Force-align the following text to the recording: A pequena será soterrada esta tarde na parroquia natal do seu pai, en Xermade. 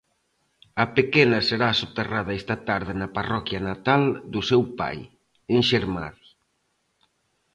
A 0.83 0.85
pequena 0.97 1.39
será 1.49 1.69
soterrada 1.81 2.37
esta 2.39 2.55
tarde 2.69 2.93
na 3.01 3.09
parroquia 3.17 3.59
natal 3.69 4.03
do 4.33 4.41
seu 4.49 4.61
pai, 4.79 4.97
en 5.53 5.59
Xermade. 5.69 6.23